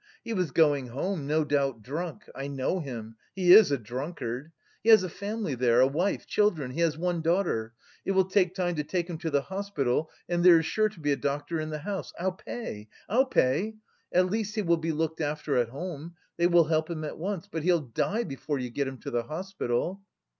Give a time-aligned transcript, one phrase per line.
[0.23, 2.23] He was going home, no doubt drunk.
[2.33, 4.51] I know him, he is a drunkard.
[4.81, 7.75] He has a family there, a wife, children, he has one daughter....
[8.03, 10.99] It will take time to take him to the hospital, and there is sure to
[10.99, 12.13] be a doctor in the house.
[12.19, 13.75] I'll pay, I'll pay!
[14.11, 16.15] At least he will be looked after at home...
[16.35, 17.47] they will help him at once.
[17.47, 20.01] But he'll die before you get him to the hospital."